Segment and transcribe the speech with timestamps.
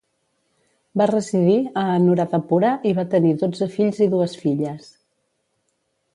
[1.01, 4.91] Va residir a Anuradhapura i va tenir dotze fills i dues filles.